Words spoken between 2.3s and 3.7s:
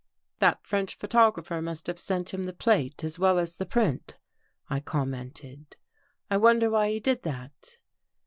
him the plate as well as the